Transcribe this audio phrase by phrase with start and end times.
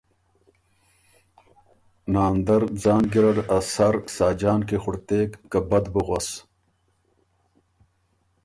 [2.13, 6.29] ناندر ځان ګیرډ ا سر ساجان کی خُړتېک که بد بُو غوَس۔